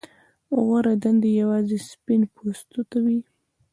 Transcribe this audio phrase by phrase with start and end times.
[0.63, 3.19] غوره دندې یوازې سپین پوستو ته وې.